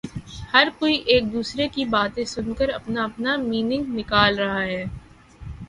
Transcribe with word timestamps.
ہر 0.53 0.67
کوئی 0.79 0.95
ایک 1.05 1.31
دوسرے 1.33 1.67
کی 1.67 1.85
باتیں 1.87 2.23
سن 2.25 2.53
کر 2.53 2.69
اپنا 2.71 3.03
اپنا 3.03 3.35
مینینگ 3.39 3.93
نکال 3.95 4.39
رہا 4.39 4.61
ہے 4.63 4.83